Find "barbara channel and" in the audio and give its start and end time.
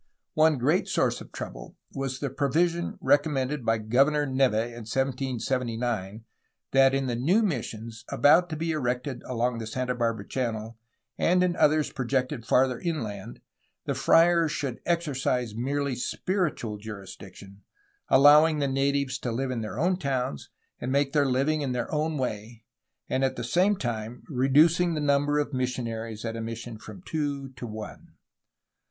9.93-11.43